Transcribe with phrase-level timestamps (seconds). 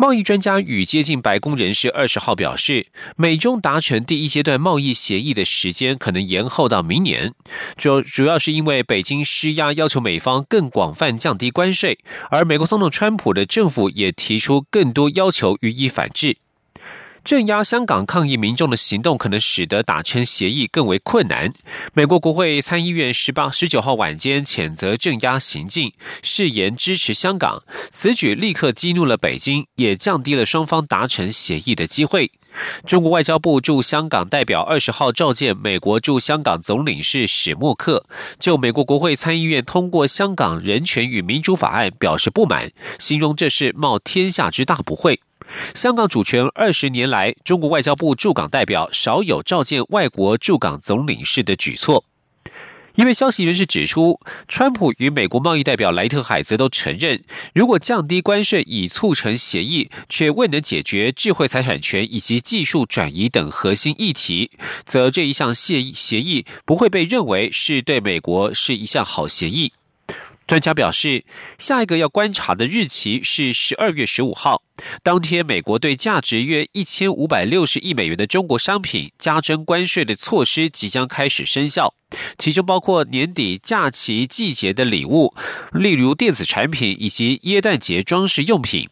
[0.00, 2.86] 贸易专家与接近白宫人士二十号表示，
[3.16, 7.34] 美中达成第一阶段贸易协议的时间可能延后到明年，
[7.76, 11.98] 主主要是因为北京施压要求美方更广泛降低关税，
[12.30, 16.36] 而美国总统川普的政府也提出更多要求予以反制。
[17.24, 21.52] 镇压香港抗议民众的行动可能使得达成协议更为困难。
[21.92, 27.62] 美国国会参议院十八、十九号晚间谴责镇压行径，誓言支持香港。
[27.90, 32.30] 此举立刻激怒了北京，也降低了双方达成协议的机会。
[32.86, 38.06] 中国外交部驻香港代表二十号召见美国驻香港总领事史默克，
[38.38, 45.20] 就美国国会参议院通过《香港人权与民主法案》表示不满，形容这是冒天下之大不讳。
[45.74, 52.04] 香港主权二十年来，中国外交部驻港代表少有召见外国驻港总领事的举措。
[52.94, 57.22] 一位消息人士指出，川普与美国贸易代表莱特海则都承认，
[57.54, 64.50] 如果降低关税以促成协议，却未能解决智慧财产权以及技术转移等核心议题，
[64.84, 69.72] 则这一项协议协议不会被认为是对美国是一项好协议。
[70.48, 71.26] 专家表示，
[71.58, 74.62] 下一个要观察的日期是十二月十五号，
[75.02, 81.92] 当天美国对价值约一千五百六十亿美元的中国商品加征关税的措施即将开始生效，
[82.38, 85.34] 其中包括年底假期季节的礼物，
[85.72, 88.88] 例如电子产品以及耶诞节装饰用品。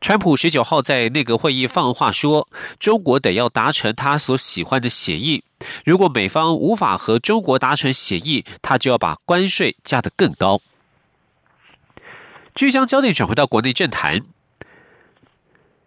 [0.00, 5.42] 川普十九号在内阁会议放话说，中国得要达成他所喜欢的协议。
[5.84, 10.60] 如果美方无法和中国达成协议，他就要把关税加得更高。
[12.54, 14.20] 据将焦点转回到国内政坛，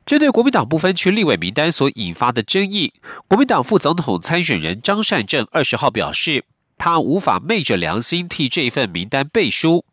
[0.05, 2.93] 针对国民党不分区立委名单所引发的争议，
[3.27, 6.43] 国民党副总统参选人张善政二十号表示，
[6.77, 9.85] 他无法昧着良心替这份名单背书。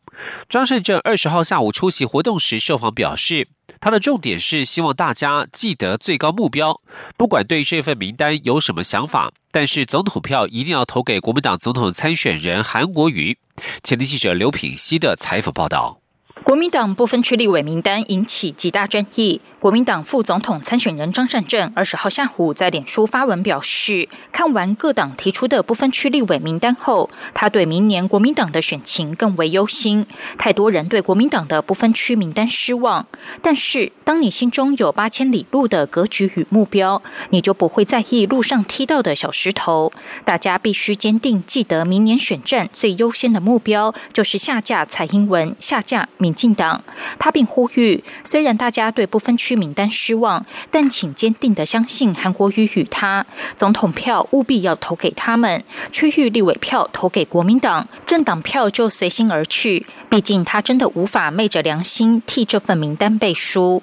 [0.49, 3.47] 庄胜正二十号下午出席活动时受访表示，
[3.81, 6.81] 他的重点是希望大家记得最高目标，
[7.17, 13.39] 不管对这份名单有什么想法，但是总统票一定要投给国民党总统参选人韩国瑜。
[13.83, 16.01] 前天记者刘品熙的采访报道。
[16.45, 19.41] 国民党不分区立委名单引起极大争议。
[19.60, 30.06] 国民党副总统参选人张善政二十号下午在脸书发文表示，看完各党提出的不分区立委名单后，他对明年国民党的选情更为忧心。
[30.38, 33.04] 太多人对国民党的不分区名单失望，
[33.42, 39.92] 但是当你心中有八千里路的格局与目标，你就不会在意路上踢到的小石头。
[40.25, 46.84] 大家必须坚定记得，明年选战最优先的目标就是下架蔡英文，下架民进党。
[47.19, 53.25] 他并呼吁，虽然大家对不分区区名单失望，但请坚定的相信韩国瑜与他
[53.56, 59.87] 总统票务必要投给他们，区域立委票投给国民党，政党票就随心而去。
[60.10, 63.82] 毕竟他真的无法昧着良心替这份名单背书。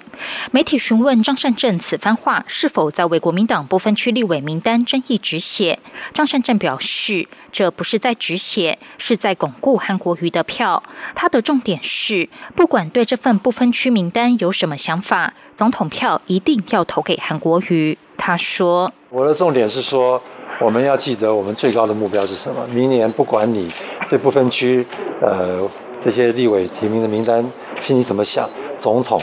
[0.52, 5.80] 媒体询问张善政此番话是否在为国民党不分区立委名单争议止血，
[6.14, 7.26] 张善政表示。
[7.56, 10.82] 这不是在止血，是在巩固韩国瑜的票。
[11.14, 17.96] 他的重点是，不管对这份不分区名单有什么想法，总统票一定要投给韩国瑜。
[18.18, 20.20] 他说：“我的重点是说，
[20.60, 22.66] 我们要记得我们最高的目标是什么。
[22.66, 23.72] 明年不管你
[24.10, 24.86] 对不分区，
[25.22, 25.66] 呃，
[25.98, 27.42] 这些立委提名的名单
[27.80, 28.46] 心里怎么想，
[28.76, 29.18] 总统，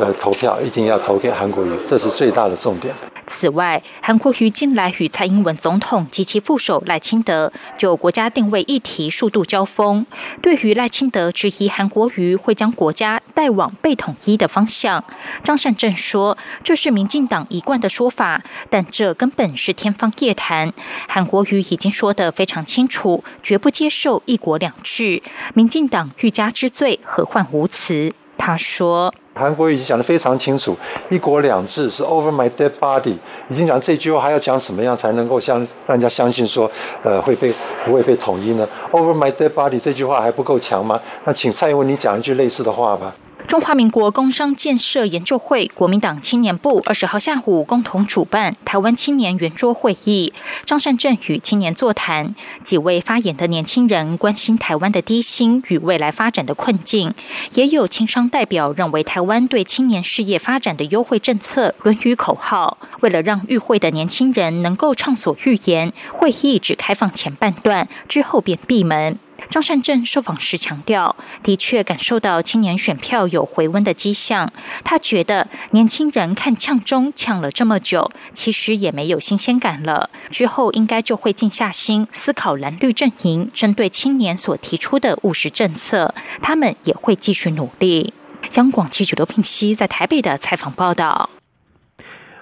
[0.00, 2.92] 呃，投票一定要投给韩国瑜，这是最大的重点。”
[3.28, 10.04] 此外，韩国瑜近来与蔡英文总统及其副手赖清德就国家定位议题数度交锋。
[10.40, 15.04] 对于赖清德质疑韩国瑜会将国家带往被统一的方向，
[15.44, 20.72] 张善政说：“这是民进党一贯的说法，但这根本是天方夜谭。
[21.06, 25.22] 韩国瑜已经说得非常清楚，绝不接受一国两制。
[25.54, 29.12] 民进党欲加之罪，何患无辞？”他说。
[29.34, 30.76] 韩国已经讲得非常清楚
[31.10, 33.14] ，“一国两制”是 over my dead body。
[33.48, 36.68] 已经讲这句话，还要讲什么样才能够相让人家相信说，
[37.04, 37.54] 呃，会被
[37.84, 41.00] 不会被统一呢？“over my dead body” 这句话还不够强吗？
[41.24, 43.14] 那请蔡英文你讲一句类似的话吧。
[43.48, 50.34] 中华民国工商建设研究会国民党青年部二十号下午共同主办台湾青年圆桌会议，
[50.66, 52.34] 张善政与青年座谈。
[52.62, 57.14] 几位发言的年轻人关心台湾的低薪与未来发展的困境，
[57.54, 62.76] 也有青商代表认为台湾对青年事业发展的优惠政策沦于口号。
[63.00, 69.18] 为了让与会的年轻人能够畅所欲言，会议只开放前半段，之后便闭门。
[69.48, 74.52] 张善政受访时强调，的确感受到青年选票有回温的迹象。
[74.84, 80.10] 他觉得年轻人看呛中呛了这么久，其实也没有新鲜感了。
[80.30, 88.12] 之后应该就会静下心思考蓝绿阵营针对青年所提出的务实政策，他们也会继续努力。
[88.54, 91.30] 央广记者刘聘熙在台北的采访报道。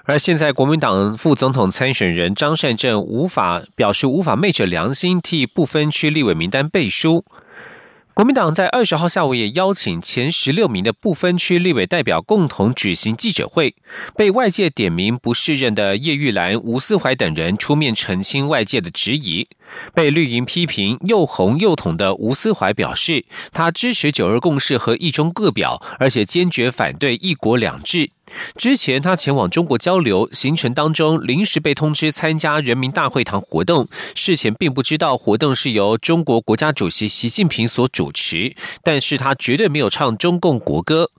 [0.09, 7.25] 而现在，国民党副总统参选人张善政无法表示无法昧着良心替不分区立委名单背书。
[8.13, 13.75] 国民党在二十号下午也邀请前十六名的不分区立委代表共同举行记者会，
[14.15, 19.47] 被外界点名不适任的叶玉兰、吴思怀等人出面澄清外界的质疑。
[19.93, 28.09] 被绿营批评又红又统的吴思怀表示，他支持九二共识和一中各表，而且坚决反对一国两制。
[28.55, 41.11] 之前他前往中国交流行程当中，临时被通知参加人民大会堂活动，事前并不知道活动是由中国国家主席习近平所主持，但是他绝对没有唱中共国歌。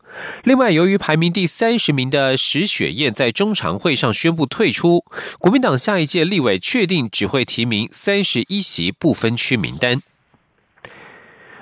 [0.44, 5.04] 另外，由于排名第三十名的石雪燕在中常会上宣布退出，
[5.38, 10.00] 国民党下一届立委确定只会提名三十一席不分区名单。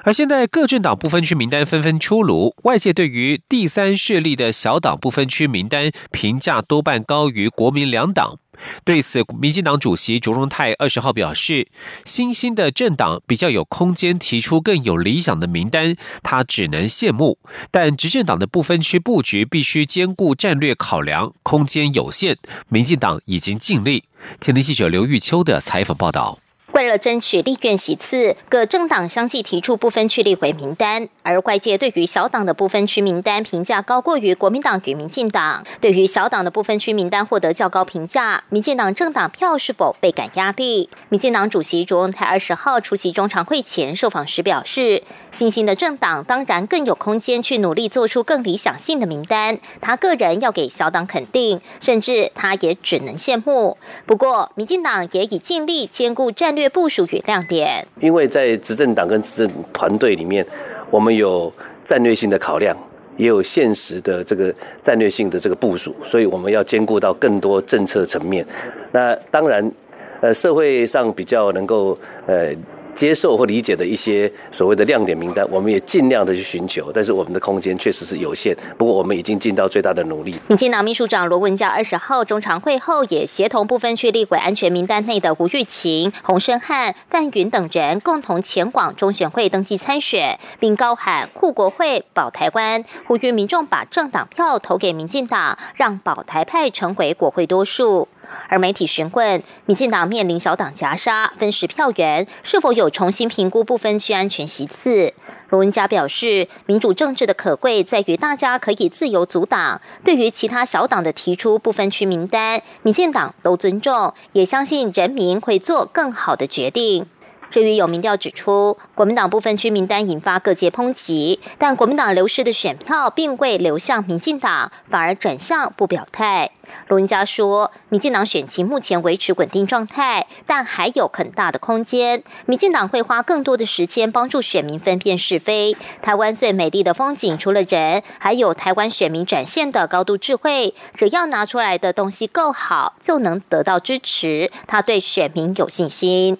[0.06, 8.38] 而现在各政党不分区名单纷纷出炉，外界对于第三势力的小党不分区名单评价多半高于国民两党。
[8.84, 11.66] 对此，民进党主席卓荣泰二十号表示，
[12.04, 17.40] 新兴的政党比较有空间提出更有理想的名单，他只能羡慕。
[17.72, 22.38] 但执政党的不分区布局必须兼顾战略考量，空间有限，
[22.68, 24.04] 民进党已经尽力。
[24.40, 26.38] 前天记者刘玉秋的采访报道。
[26.72, 35.64] 为了争取立院席次，各政党相继提出不分区立委名单，而外界对于小党的不分区名单评价高过于国民党与民进党。
[35.80, 40.90] 对于小党的不分区名单获得较高评价，民进党政党票是否倍感压力？
[41.08, 49.58] 民进党主席卓文泰二十号出席中常会前受访时表示，新兴的政党当然更有空间去努力做出更理想性的名单。
[49.80, 53.78] 他个人要给小党肯定，甚至他也只能羡慕。
[54.04, 56.65] 不过，民进党也已尽力兼顾战略。
[56.68, 60.46] 部署与亮点，因为在执政党跟执政团队里面，
[60.90, 61.52] 我们有
[61.84, 62.76] 战略性的考量，
[63.16, 68.46] 也有现实的这个战略性的这个部署，所以我们要兼顾到更多政策层面。
[68.92, 69.72] 那当然，
[70.20, 72.54] 呃，社会上比较能够呃。
[72.96, 78.56] 接受或理解的一些所谓的亮点名单，我们也尽量的去寻求，但是我们的空间确实是有限。
[78.78, 80.34] 不过我们已经尽到最大的努力。
[80.48, 98.08] 民进党秘书长罗文嘉二十号中常会后，也协同部分区立委安全名单内的吴玉琴、洪胜汉、范云等人，共同前往中选会登记参选，并高喊护国会、保台湾，呼吁民众把政党票投给民进党，让保台派成为国会多数。
[98.48, 105.12] 而媒体询问，民进党面临小党夹杀、分食票源，是否有重新评估不分区安全席次？
[105.50, 109.80] 罗文嘉表示，民主政治的可贵在于大家可以自由阻挡。
[110.04, 117.06] 对于其他小党的提出不分区名单，民进党都尊重，也相信人民会做更好的决定。
[117.50, 126.50] 至于有民调指出，国民党部分区名单引发各界抨击，但国民党流失的选票并未流向民进党，反而转向不表态。
[126.88, 132.22] 罗文佳说，民进党选情目前维持稳定状态，但还有很大的空间。
[132.44, 135.76] 民进党会花更多的时间帮助选民分辨是非。
[136.02, 140.74] 台湾最美丽的风景，除了人，还有台湾选民展现的高度智慧。
[140.94, 144.50] 只要拿出来的东西够好，就能得到支持。
[144.66, 146.36] 他对选民有信心。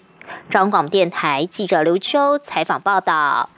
[0.49, 3.49] 张广电台记者刘秋采访报道。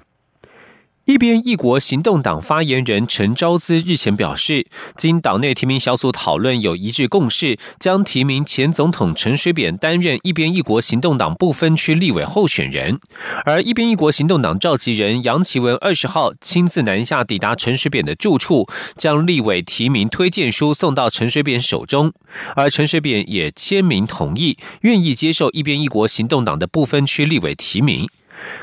[1.10, 13.00] 一边一国行动党发言人陈昭资日前表示，经党内提名小组讨论，有一致共识，将提名前总统陈水扁担任一边一国行动党不分区立委候选人。
[13.44, 22.14] 而一边一国行动党召集人杨奇文二十号亲自南下抵达陈水扁的住处，将立委提名推荐书送到陈水扁手中，
[22.56, 28.08] 而陈水扁也签名同意，愿意接受一边一国行动党的不分区立委提名。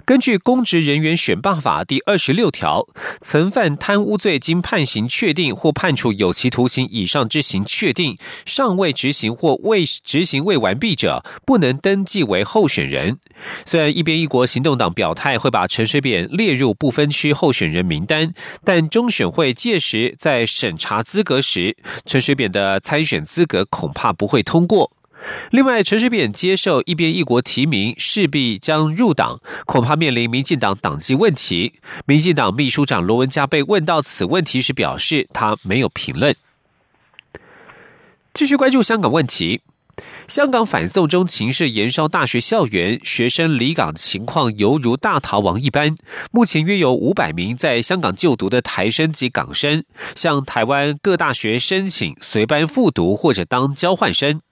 [0.05, 2.87] 根据《公职人员选罢法》第二十六条，
[3.21, 13.19] 曾犯贪污罪经判刑确定或判处有期徒刑以上之刑确定，尚未执行或未执行未完毕者，不能登记为候选人。
[13.65, 18.33] 虽然一边一国行动党表态会把陈水扁列入不分区候选人名单，
[18.65, 24.96] 但中选会届时在审查资格时，陈水扁的参选资格恐怕不会通过。
[25.51, 31.75] 另外，陈水扁接受一边一国提名，势必将入党，恐怕面临民进党党纪问题。
[32.07, 36.35] 民进党秘书长罗文嘉被问到此问题时，表示他没有评论。
[38.35, 39.63] 继续关注香港问题，
[40.29, 45.97] 香港反送中情势延烧大学校园，学生离港情况犹如大逃亡一般。
[46.31, 54.43] 目前约有五百名在香港就读的台生及港生，向台湾各大学申请随班复读或者当交换生。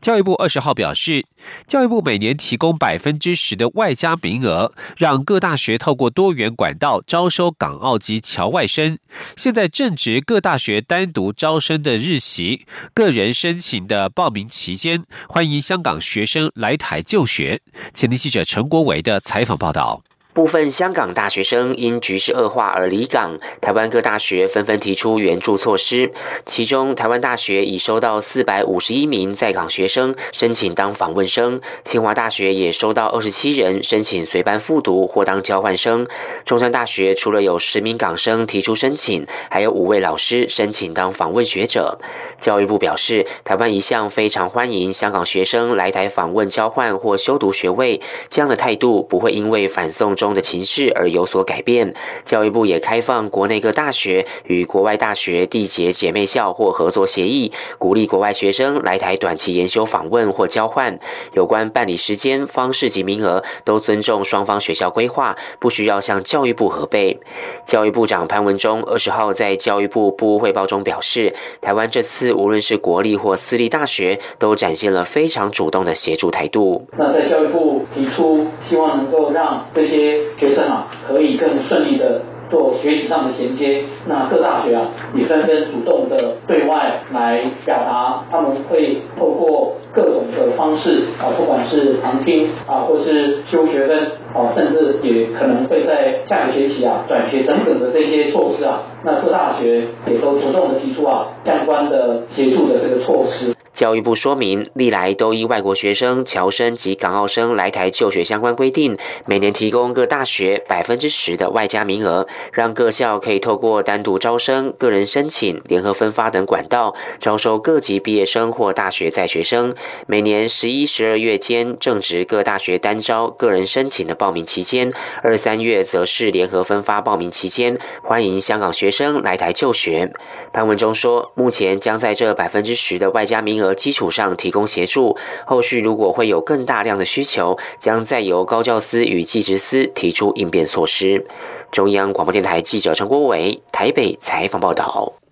[0.00, 1.24] 教育部二十号表示，
[1.66, 8.98] 教育部每年提供百分之十的外加名额，让各大学透过多元管道招收港澳及侨外生。
[9.36, 17.60] 现在正值各大学单独招生的日期，个人申请的报名期间，欢迎香港学生来台就学。
[17.92, 20.02] 前天记者陈国维的采访报道。
[20.36, 26.12] 部分香港大学生因局势恶化而离港，台湾各大学纷纷提出援助措施。
[26.44, 36.04] 其中，台湾大学已收到四百五十一名在港学生申请当访问生；清华大学也收到二十七人申请随班复读或当交换生；
[36.44, 41.98] 中山大学除了有十名港生提出申请，还有五位老师申请当访问学者。
[42.38, 50.25] 教育部表示，台湾一向非常欢迎香港学生来台访问交换或修读学位，这样的态度不会因为反送中。
[50.26, 51.94] 中的情势而有所改变。
[52.24, 60.98] 教育部也开放国内各大学与国外大学缔结姐妹校或合作协议，鼓励国外学生来台短期研修访问或交换。
[61.34, 67.16] 有关办理时间、方式及名额，都尊重双方学校规划，不需要向教育部核备。
[67.64, 76.86] 教育部长潘文忠二十号在教育部部务汇报中表示，台湾这次无论是国立或私立大学，都展现了非常主动的协助态度。
[76.98, 77.65] 那在教育部
[77.96, 80.20] 提出，希望能够让这些。
[80.38, 83.82] 学生啊，可以更顺利的做学习上的衔接。
[84.06, 93.98] 那各大学啊，也纷纷主动的对外来表达，他们会透过各种的方式啊，不管是旁听啊，或是修学分
[94.34, 103.56] 啊，甚至也可能会在下个学期啊转学等等的这些措施啊，那各大学也都主动的提出啊相关的协助的这个措施。
[103.72, 119.74] 教育部说明，历来都依外国学生、侨生及港澳生来台就学相关规定，每年提供各大学百分之十的外加名额，让各校可以透过单独招生、个人申请、联合分发等管道，招收各级毕业生或大学在学生。
[120.06, 130.12] 每年十一、十二月间正值各大学单招、个人申请的报名期间，二三月则是联合分发报名期间，欢迎香港学生来台就学。
[130.52, 133.76] 潘文忠说，目前将在这百分之十的外加名额。
[133.76, 135.16] 基础上提供协助，
[135.46, 141.24] 后续如果会有更大量的需求，将再由高教司与技职司提出应变措施。
[141.70, 145.25] 中央广播电台记者陈国伟台北采访报道。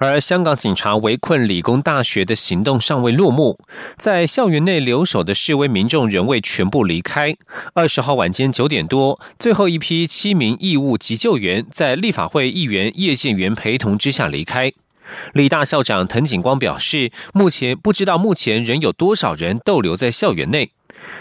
[0.00, 3.58] 而香港警察围困理工大学的行动尚未落幕，
[3.98, 7.36] 在校园内留守的示威民众仍未全部离开。
[7.74, 14.72] 二十号晚间九点多，最后一批七名义务急救员在立法会议员叶建元陪同之下离开。
[15.34, 20.70] 理大校长滕景光表示，目前不知道目前仍有多少人逗留在校园内。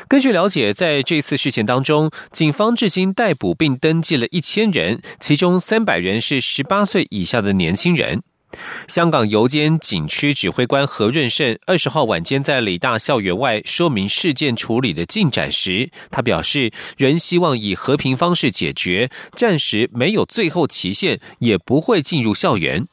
[0.08, 8.24] 根据了解，在这次事件当中，警方至今逮捕并登记了一千人，其中三百人是十八岁以下的年轻人。
[8.88, 22.88] 香港油尖警区指挥官何润胜二十号晚间在理大校园外说明事件处理的进展时，他表示，仍希望以和平方式解决，暂时没有最后期限，也不会进入校园。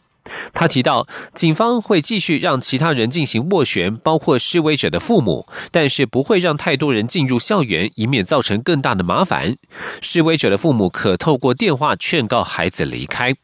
[0.53, 9.57] 他提到，警方会继续让其他人进行斡旋，包括示威者的父母，但是不会让太多人进入校园，以免造成更大的麻烦。
[10.03, 13.37] 示威者的父母可透过电话劝告孩子离开。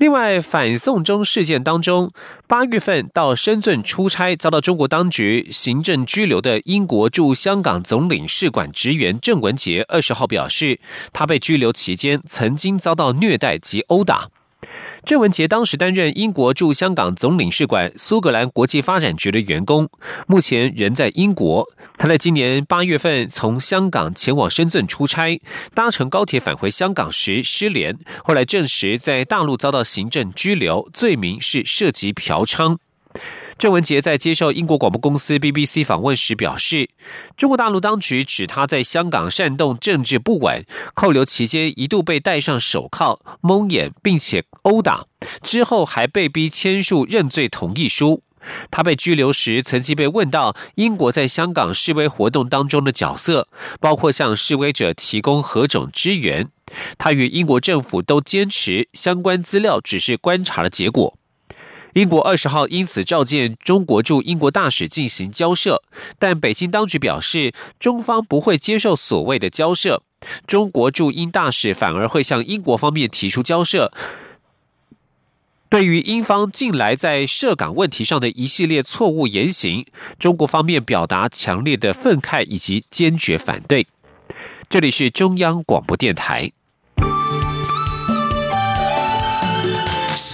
[0.00, 2.10] 另外，反送中事件当中，
[2.48, 10.80] 八月份到深圳出差遭到中国当局行政拘留的英国驻香港总领事馆职员郑文杰，二十号表示，
[11.12, 14.30] 他被拘留期间曾经遭到虐待及殴打。
[15.04, 19.88] 郑文杰当时担任英国驻香港总领事馆苏格兰国际发展局的员工，
[20.26, 21.66] 目前人在英国。
[21.96, 25.40] 他在今年八月份从香港前往深圳出差，
[25.74, 32.78] 搭乘高铁返回香港时失联，后来证实在大陆遭到行政拘留，罪名是涉及嫖娼。
[33.60, 36.88] 郑文杰在接受英国广播公司 BBC 访问时表示，
[37.36, 40.64] 中国大陆当局指他在香港煽动政治不稳，
[40.94, 45.04] 扣留期间一度被戴上手铐、蒙眼，并且殴打，
[45.42, 48.22] 之后还被逼签署认罪同意书。
[48.70, 53.46] 他被拘留时，曾经被问到英国在香港示威活动当中的角色，
[53.78, 56.48] 包括向示威者提供何种支援。
[56.96, 61.18] 他与英国政府都坚持相关资料只是观察的结果。
[61.94, 65.82] 英国二十号因此召见中国驻英国大使进行交涉，
[66.18, 70.02] 但北京当局表示，中方不会接受所谓的交涉，
[70.46, 73.92] 中国驻英大使反而会向英国方面提出交涉。
[75.68, 79.86] 对于英方近来在涉港问题上的一系列错误言行，
[80.18, 83.86] 中国方面表达强烈的愤慨以及坚决反对。
[84.68, 86.52] 这里是中央广播电台。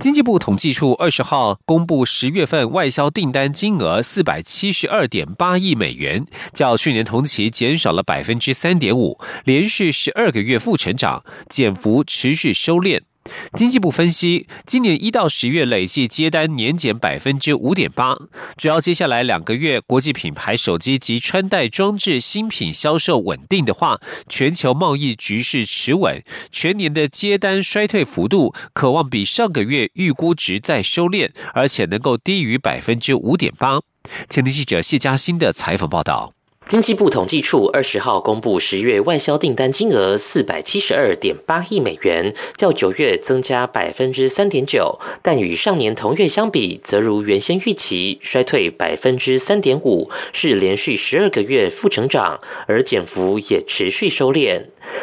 [0.00, 13.02] 经济部统计处二十号公布十月份外销订单金额四百七十二点八亿美元，较去年同期减少了百分之三点五，连续十二个月负成长，减幅持续收敛。
[13.52, 18.16] 经济部分析，今年一到十月累计接单年减百分之五点八，
[18.56, 33.80] 只要接下来两个月国际品牌手机及穿戴装置新品销售稳定的话，全球贸易局势持稳，全年的接单衰退幅度可望比上个月预估值再收敛，而且能够低于百分之五点八。
[34.28, 36.34] 前天记者谢嘉欣的采访报道。
[36.72, 54.62] 经济部统计处二十号公布十月外销订单金额四百七十二点八亿美元，较九月增加百分之三点九，但与上年同月相比，则如原先预期衰退百分之三点五，是连续十二个月负成长，而减幅也持续收敛。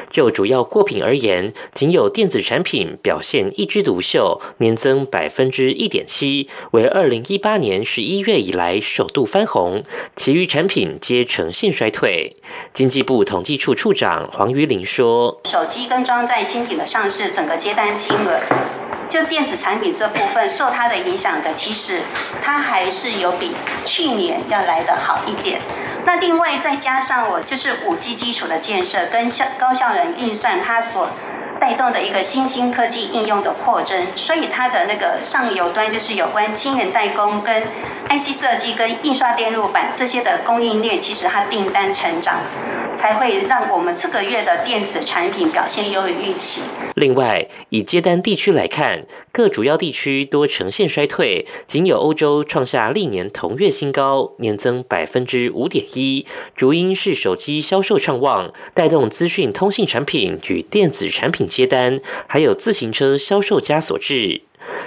[0.10, 9.84] 就主要货品而言，仅有电子产品表现一枝独秀，年增百分之一点七，为二零一八年十一月以来首度翻红。
[10.16, 12.38] 其余产品皆呈现衰退。
[12.72, 18.40] 经济部统计处处长黄瑜林说：“手机跟装载新品的上市，整个接单金额，
[19.10, 22.00] 就电子产品这部分受它的影响的，其实
[22.42, 23.52] 它还是有比
[23.84, 25.60] 去年要来的好一点。”
[26.08, 31.10] 那另外再加上我就是五 G 基础的建设跟效高效能运算，它所
[31.60, 37.64] 带动的一个新兴科技应用的扩增，所以它的那个上游端就是有关晶圆代工跟
[38.10, 42.40] IC 设计跟印刷电路板这些的供应链，其实它订单成长，
[42.96, 46.62] 才会让我们这个月的电子产品表现优于预期。
[46.96, 64.42] 另外，以接单地区来看，各主要地区多呈现衰退，仅有欧洲创下历年同月新高，年增百分之五点一，主因是手机销售畅旺，带动资讯通信产品与电子产品接单，还有自行车销售加所致。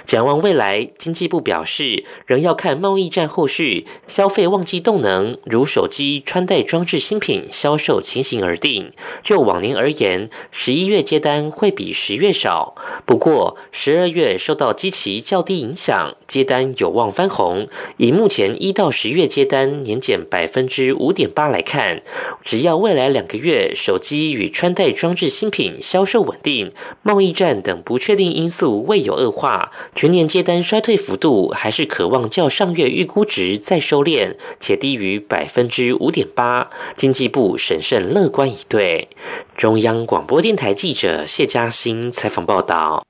[0.05, 8.91] 展望未来，经济部表示，仍要看贸易战后续消费旺季动能，如手机、穿戴装置新品销售情形而定。
[9.23, 17.67] 就往年而言，十一月接单会比十月少，不过十二月受到基期较低影响，接单有望翻红。
[17.97, 22.01] 以目前一到十月接单年减百分之五点八来看，
[22.43, 29.62] 只要未来两个月手机与穿戴装置新品销售稳定，贸易战等不确定因素未有恶化。
[29.95, 36.69] 全年接单衰退幅度还是渴望较上月预估值再收敛，且低于百分之五点八。
[36.95, 39.09] 经济部审慎乐观以对。
[39.55, 43.05] 中央广播电台记者谢嘉欣采访报道。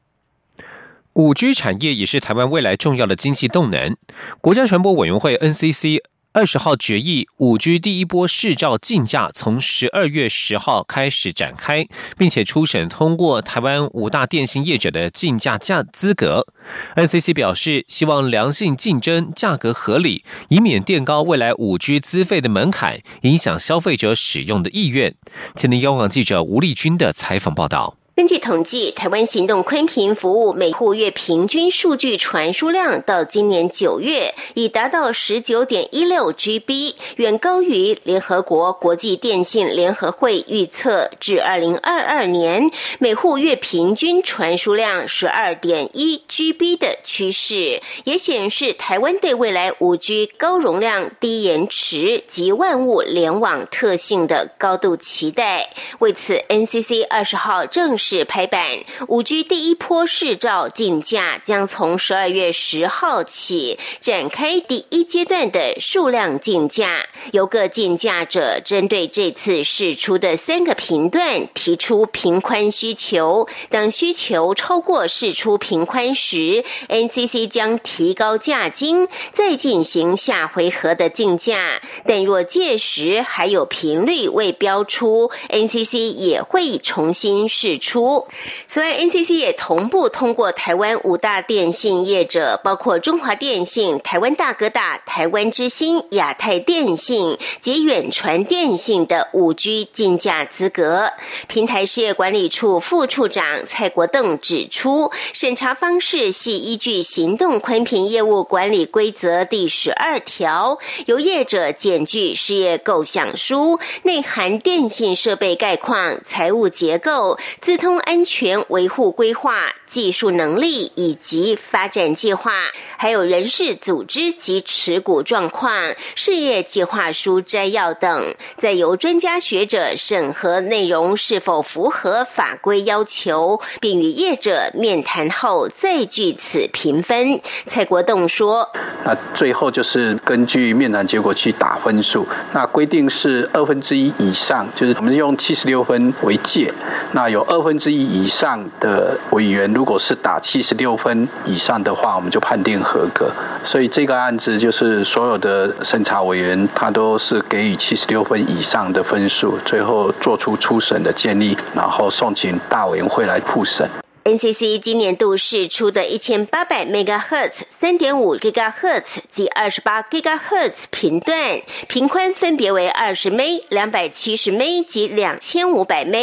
[1.13, 3.95] 五 G 产业也是台湾未来重要的经济动能。
[4.41, 5.99] 国家传播委员会 NCC。
[6.35, 16.47] 二十号决议，五 G 第一波试照竞价从十二月十号开始展开，并且初审通过台湾五大电信业者的竞价价资格。
[16.95, 25.15] NCC 表示，希望良性竞争，价格合理，以免垫高未来五 G 资费的门槛，影响消费者使用的意愿。
[25.55, 27.97] 前天央广记者吴丽君的采访报道。
[28.23, 55.67] 根据统计，台湾行动宽频服务每户月平均数据传输量到今年九月已达到十九点一六 GB，远高于联合国国际电信联合会预测至二零二二年每户月平均传输量十二点一 GB 的趋势，也显示台湾对未来五 G 高容量、低延迟及万物联网特性的高度期待。
[55.99, 58.12] 为此，NCC 二十号正式。
[58.13, 58.63] 市拍板，
[59.07, 81.81] 五 G 第一波试照竞价将从十二月十号起展开第一阶段的数量竞价，由各竞价者针对这次试出的三个频段提出频宽需求，等需求超过试出频宽时，NCC 将提高价金，再进行下回合的竞价。
[82.05, 87.92] 但若届时还有频率未标出，NCC 也会重新试出。
[87.93, 88.27] 除
[88.67, 101.11] 此外，NCC 也同步通过台湾五大电信业者，包括中华电信、台湾大哥大、台湾之星、亚太电信及远传电信的五 G 竞价资格。
[101.47, 122.51] 平台事业管理处副处长蔡国栋指出，审查方式系依据《行动宽频业务管理规则》第十二条，由业者检具事业构想书，内含电信设备概况、财务结构、资通安全维护规划、技术能力以及发展计划，
[122.97, 125.71] 还有人事组织及持股状况、
[126.15, 137.39] 事业计划书摘要等，再由专家学者审核内容是否符合法规要求，并与业者面谈后再据此评分。
[137.67, 138.67] 蔡国栋说
[139.05, 142.27] ：“那最后就是根据面谈结果去打分数。
[142.51, 146.73] 那规定是二分之一以上，就是我们用七十六分为界。
[147.11, 153.29] 那有二分之一以上的委员，如如果是打七十六分以上的话，我们就判定合格。
[153.65, 163.89] 所以这个案子就是所有的审查委员，他都是给予七十六分以上的分数，最后做出初审的建议，然后送请大委员会来复审。”
[164.23, 176.15] NCC 今年度试出的一千八百 MHz、三点五 GHz 及二十八 GHz 频段，频宽分别为二十 m、两百七十 m 及两千五百 m。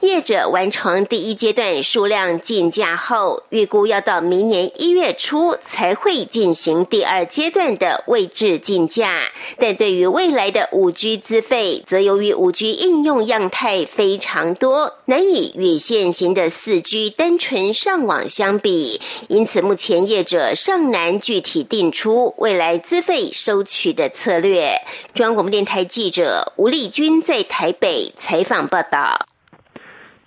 [0.00, 9.20] 业者完成第一阶段数量竞价后，预估要到明年一月初才会进行第二阶段的位置竞价。
[9.58, 17.38] 但对于未来的五 G 资费，则由于五 G 应用样态非常多，难以与现行的四 G 单。
[17.42, 24.70] 纯上网相比，因此目前业者尚难具体定出未来资费收取的策略。
[25.12, 29.26] 中央广播电台记者吴丽君在台北采访报道。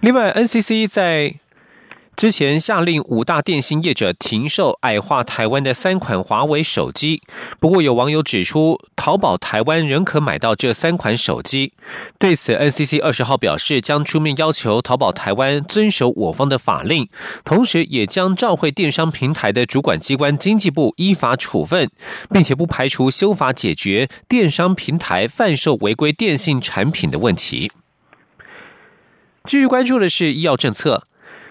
[0.01, 1.35] 另外，NCC 在。
[2.15, 7.21] 之前下令五大电信业者停售矮化台湾的三款华为手机，
[7.59, 11.73] 不过有网友指出，淘宝台湾仍可买到这三款手机。
[12.17, 17.09] 对此，NCC 二十号表示将出面要求淘宝台湾遵守我方的法令，
[17.43, 21.89] 同时也将召回电商平台的主管机关经济部依法处分，
[22.31, 27.71] 并且不排除修法解决电商平台贩售违规电信产品的问题。
[29.43, 31.03] 继续关注的是医药政策。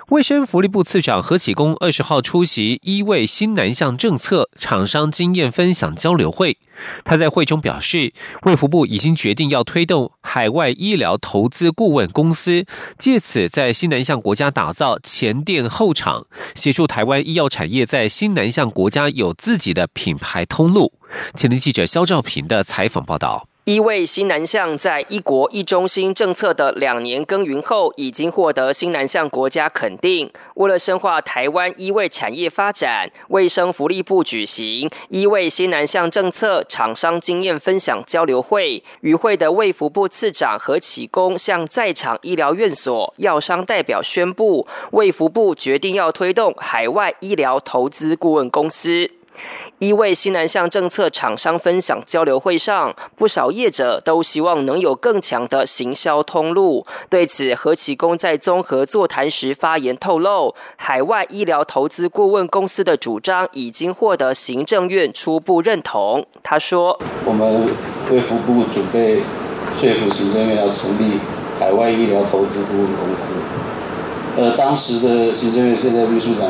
[0.09, 6.59] 卫生福利部次长何启功二十号出席医卫新南向政策厂商经验分享交流会，
[7.05, 8.13] 他在会中表示，
[8.43, 12.67] 卫福部已经决定要推动海外医疗投资顾问公司，
[12.99, 20.93] 借此在新南向国家打造前店后厂，协助台湾医药产业在新南向国家有自己的品牌通路。
[21.35, 23.49] 前天记者肖兆平的采访报道。
[23.65, 30.31] 一位新南向在一国一中心政策的两年耕耘后，已经获得新南向国家肯定。
[30.57, 38.85] 为了深化台湾医卫产业发展，卫生福利部举行医卫新南向政策厂商经验分享交流会。
[39.01, 49.09] 与会的卫福部次长何启功向在场医疗院所、药商代表宣布，卫福部决定要推动海外医疗投资顾问公司。
[49.79, 56.87] 一位西南向政策厂商分享交流会上，不少业者都希望能有更强的行销通路。
[57.11, 66.25] 对此，何启功在综合座谈时发言透露，海外医疗投资顾问公司的主张已经获得行政院初步认同。
[66.43, 67.67] 他说：“我们
[68.11, 69.21] 卫福部准备
[69.77, 71.19] 说服行政院要成立
[71.59, 73.35] 海外医疗投资顾问公司。
[74.37, 76.49] 呃，当时的行政院现在秘书长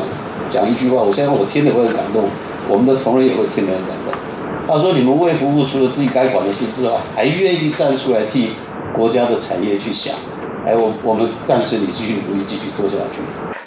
[0.49, 2.29] 讲一句话，我相信我听了会很感动。”
[2.69, 4.13] 我们的同仁也会听得很感动。
[4.67, 8.53] 他说：“你们为服务除了自己该管的事之外，还愿意站出来替
[8.93, 10.15] 国家的产业去想，
[10.65, 13.21] 哎，我我们暂时你继续努力，继续做下去。”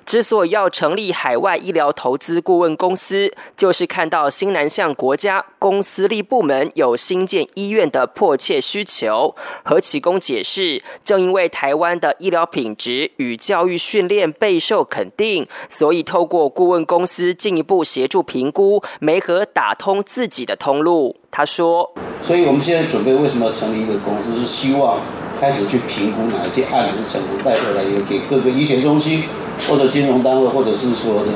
[0.08, 9.36] 之所以要成立海外医疗投资顾问公司，就是看到新南向国家公司立部门有新建医院的迫切需求。
[9.62, 21.16] 何启功解释，正因为台湾的医疗品质与教育训练备受肯定，所以透过顾问公司进一步协助评估，没和打通自己的通路。
[21.30, 21.92] 他说
[22.24, 24.98] ：“所以我们现在准备为什么要成立一个公司，是希望
[25.40, 29.24] 开始去评估哪一些案子是成功带回来，又给各个医学中心
[29.68, 31.32] 或者金融单位，或者是说的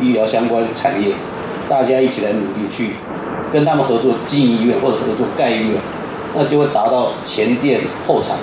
[0.00, 1.12] 医疗相关产业，
[1.68, 2.90] 大家一起来努力去
[3.52, 5.80] 跟他们合作经营医院或者合作盖医院，
[6.34, 8.36] 那就会达到前店后厂，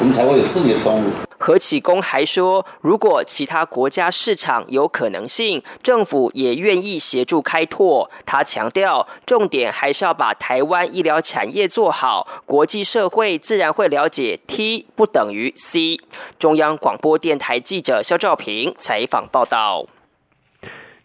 [0.00, 1.25] 我们才会有自己的通路。
[1.46, 8.10] 何启功还说，如果其他国家市场有可能性，政府也愿意协助开拓。
[8.24, 16.00] 他强调，重点还是要把台湾医疗产业做好，国际社会自然会了解 T 不等于 C。
[16.36, 19.86] 中央广播电台记者肖兆平采访报道。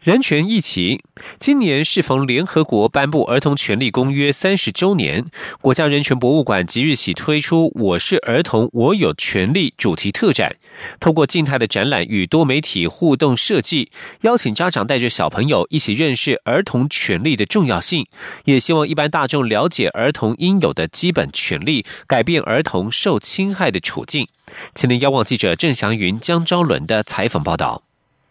[0.02, 1.00] 人权议题，
[1.38, 5.24] 今年适逢联合国颁布《儿童权利公约》三十周年，
[5.62, 10.56] 国家人权博物馆即日起推出“我是儿童，我有权利”主题特展，
[11.00, 18.08] 通过静态的展览与多媒体互动设计，邀请家长带着小朋友一起认识儿童权利的重要性，
[18.46, 24.28] 也希望一般大众了解儿童应有的基本权利，改变儿童受侵害的处境。
[24.74, 27.84] 今天邀望记者郑祥云、江昭伦的采访报道。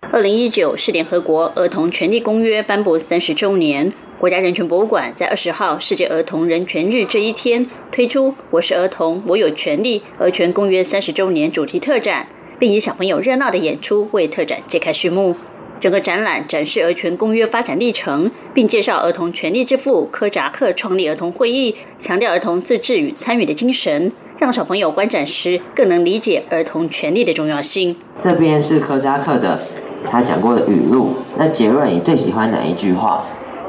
[0.09, 12.27] 二零一九是联合国儿童权利公约颁布三十周年，国家人权博物馆在二十号世界儿童人权日这一天推出“我是儿童，我有权利”儿权公约三十周年主题特展，
[12.59, 15.37] 并以小朋友热闹的演出为特展揭开序幕。
[15.79, 27.95] 整个展览展示儿权公约发展历程，并介绍儿童权利之父科扎克创立儿童会议，强调儿童自治与参与的精神，让小朋友观展时更能理解儿童权利的重要性。
[28.23, 29.61] 这边是科扎克的。
[30.09, 33.23] 他讲过的语录，那杰瑞，你最喜欢哪一句话？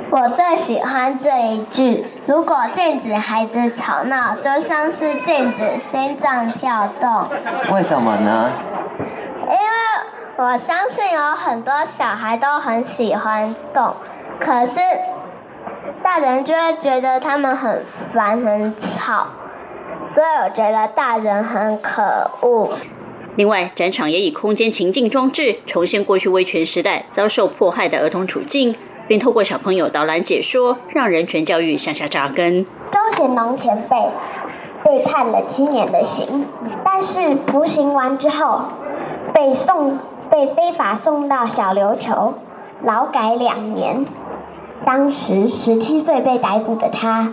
[0.09, 7.27] 我最喜欢这一句：如果禁止孩子吵闹，就像是禁止心脏跳动。
[7.73, 8.49] 为什么呢？
[9.45, 13.93] 因为我相信有很多小孩都很喜欢动，
[14.39, 14.79] 可是
[16.03, 19.27] 大人就会觉得他们很烦、很吵，
[20.01, 22.71] 所以我觉得大人很可恶。
[23.37, 28.75] 另外，展场也以空间情境装置重现过去威权时代遭受迫害的儿童处境，
[29.07, 32.63] 并透过小朋友导览解说，让人权教育向下扎根。
[32.63, 33.95] 周贤龙前辈
[34.83, 36.45] 被判了七年的刑，
[36.83, 38.63] 但是服刑完之后
[39.33, 39.97] 被送
[40.29, 42.33] 被非法送到小琉球
[42.83, 44.05] 劳改两年。
[44.83, 47.31] 当时十七岁被逮捕的他，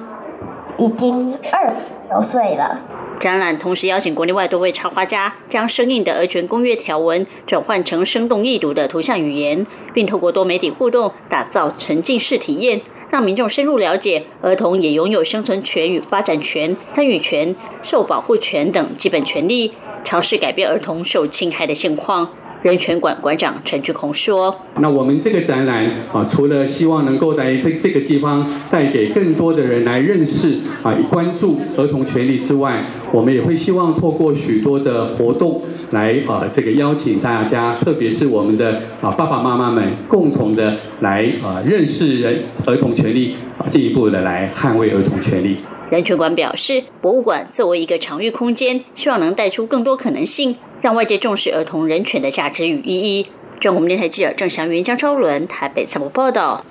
[0.78, 1.74] 已经二
[2.22, 2.80] 十岁了。
[3.20, 19.72] 展览同时邀请国内外多位插画家，将生硬的《儿权公约》条文转换成生动易读的图像语言，并透过多媒体互动，打造沉浸式体验，让民众深入了解儿童也拥有生存权与发展权、参与权、受保护权等基本权利，
[20.04, 22.30] 尝试改变儿童受侵害的现况。
[22.60, 45.58] 人权馆馆长陈菊孔说：“那我们这个展览啊，除了希望能够在这这个地方带给更多的人来认识啊，关注儿童权利之外，我们也会希望透过许多的活动来啊，这个邀请大家，特别是我们的啊爸爸妈妈们，共同的来啊认识人儿童权利啊，进一步的来捍卫儿童权利。”
[45.90, 53.27] 人权馆表示，博物馆作为一个常域空间，希望能带出更多可能性，让外界重视儿童人权的价值与意义。
[53.59, 56.64] 中国电台记者郑祥云、江超伦台北采访报道。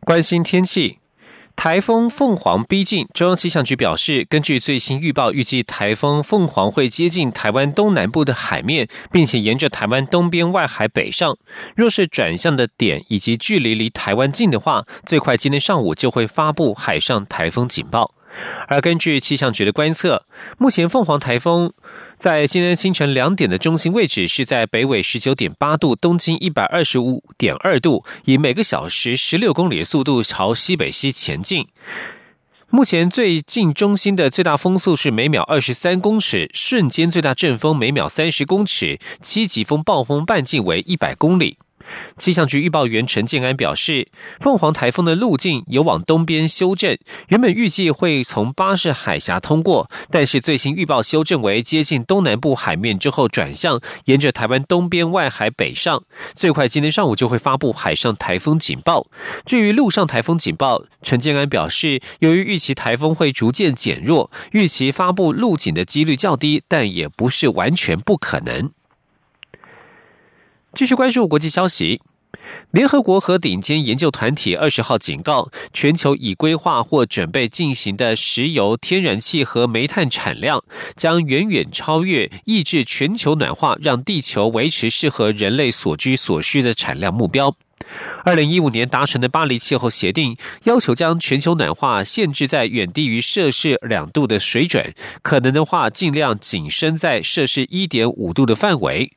[0.00, 0.98] 关心天气。
[1.56, 11.36] 台风凤凰逼近，中央气象局表示，根据最新预报，预计台风凤凰会接近台湾东南部的海面，并且沿着台湾东边外海北上。
[11.74, 18.15] 若是转向的点以及距离离台湾近的话，最快今天上午就会发布海上台风警报。
[18.68, 20.24] 而根据气象局的观测，
[20.58, 21.72] 目前凤凰台风
[22.16, 31.66] 在今天清晨两点的中心位置是在北纬十九点八度、东经一百二十五点二度，以每个小时十六公里的速度朝西北西前进。
[32.68, 41.58] 目前最近中心的最大风速是每秒二十三公尺，瞬间最大阵风每秒三十公尺，七级风暴风半径为一百公里。
[42.16, 44.08] 气象局预报员陈建安表示，
[44.40, 46.96] 凤凰台风的路径有往东边修正，
[47.28, 56.02] 原本预计会从巴士海峡通过，但是最新预报修正为接近东南部海面之后转向，沿着台湾东边外海北上，
[56.34, 59.06] 最快今天上午就会发布海上台风警报。
[59.44, 68.70] 至于陆上台风警报，陈建安表示，由于预期台风会逐渐减弱，预期发布陆警的几率较低，但也不是完全不可能。
[70.76, 72.02] 继续关注国际消息，
[72.70, 80.62] 联合国和顶尖研究团体二十号警告，全球已规划或准备进行的石油、天然气和煤炭产量
[80.94, 87.56] 将远远超越抑制全球暖化、让地球维持适合人类所居所需的产量目标。
[88.24, 99.12] 二零一五年达成的巴黎气候协定要求将全球暖化限制在远低于摄氏两度的水准，可能的话尽量紧身在摄氏一点五度的范围。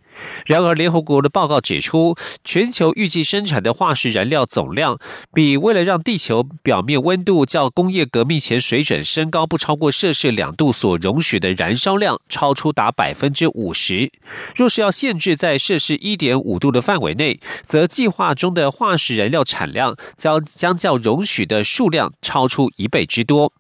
[0.45, 4.97] 然而，联合国的报告指出，全球预计生产的化石燃料总量，
[5.34, 14.12] 比为了让地球表面温度较工业革命前水准升高不超过摄氏两度所容许的燃烧量，超出达百分之五十。
[14.55, 23.53] 若是要限制在摄氏一点五度的范围内，则计划中的化石燃料产量将将较容许的数量超出一倍之多。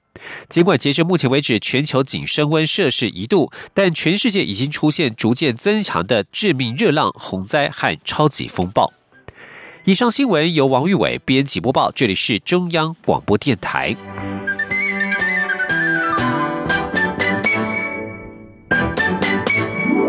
[0.49, 8.91] 尽管截至目前为止，全球仅升温摄氏一度，但全世界已经出现逐渐增强的致命热浪、洪灾和超级风暴。
[9.85, 13.95] 以上新闻由王玉伟编辑播报，这里是中央广播电台。